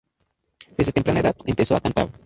Desde 0.75 0.93
temprana 0.93 1.21
de 1.21 1.27
edad 1.27 1.35
empezó 1.45 1.75
a 1.75 1.79
cantar. 1.79 2.09